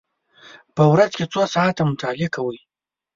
[0.75, 2.59] په ورځ کې څو ساعته مطالعه کوئ؟